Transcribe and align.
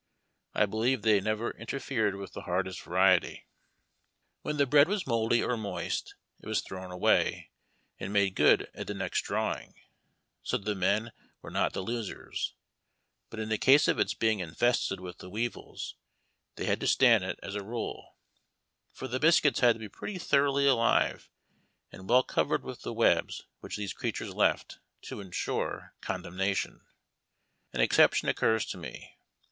I 0.55 0.65
believe 0.65 1.03
they 1.03 1.21
never 1.21 1.51
interfered 1.51 2.15
with 2.15 2.33
the 2.33 2.41
hardest 2.49 2.81
variety. 2.81 3.45
When 4.41 4.57
the 4.57 4.65
bread 4.65 4.87
was 4.87 5.05
mouldy 5.05 5.43
or 5.43 5.55
moist, 5.55 6.15
it 6.39 6.47
was 6.47 6.61
thrown 6.61 6.89
away 6.91 7.51
and 7.99 8.11
made 8.11 8.33
good 8.33 8.67
at 8.73 8.87
the 8.87 8.95
next 8.95 9.21
drawing, 9.21 9.75
so 10.41 10.57
that 10.57 10.65
the 10.65 10.73
men 10.73 11.11
were 11.43 11.51
not 11.51 11.73
the 11.73 11.83
losers; 11.83 12.55
but 13.29 13.39
in 13.39 13.49
the 13.49 13.59
case 13.59 13.87
of 13.87 13.99
its 13.99 14.15
being 14.15 14.39
infested 14.39 14.99
with 14.99 15.19
the 15.19 15.29
weevils, 15.29 15.93
they 16.55 16.65
had 16.65 16.79
to 16.79 16.87
stand 16.87 17.23
it 17.23 17.39
as 17.43 17.53
a 17.53 17.61
rule; 17.63 18.15
for 18.91 19.07
the 19.07 19.19
biscuits 19.19 19.59
had 19.59 19.73
to 19.75 19.79
be 19.79 19.87
pretty 19.87 20.17
thoroughly 20.17 20.65
alive, 20.65 21.29
and 21.91 22.09
well 22.09 22.23
covered 22.23 22.63
with 22.63 22.81
the 22.81 22.91
webs 22.91 23.45
which 23.59 23.77
these 23.77 23.93
creatures 23.93 24.33
left, 24.33 24.79
to 25.03 25.21
insure 25.21 25.93
condemnation. 26.01 26.81
An 27.71 27.81
ex 27.81 27.95
ception 27.97 28.27
occurs 28.29 28.65
to 28.65 28.79
me. 28.79 29.15